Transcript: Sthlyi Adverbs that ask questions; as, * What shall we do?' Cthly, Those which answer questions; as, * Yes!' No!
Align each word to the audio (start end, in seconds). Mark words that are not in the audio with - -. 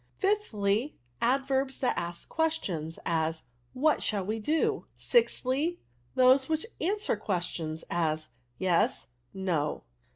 Sthlyi 0.19 0.93
Adverbs 1.21 1.77
that 1.77 1.95
ask 1.95 2.27
questions; 2.27 2.97
as, 3.05 3.43
* 3.59 3.73
What 3.85 4.01
shall 4.01 4.25
we 4.25 4.39
do?' 4.39 4.87
Cthly, 4.97 5.77
Those 6.15 6.49
which 6.49 6.65
answer 6.81 7.15
questions; 7.15 7.83
as, 7.87 8.29
* 8.43 8.57
Yes!' 8.57 9.09
No! 9.51 9.83